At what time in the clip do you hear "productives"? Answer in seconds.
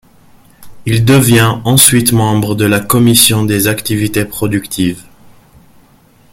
4.25-5.03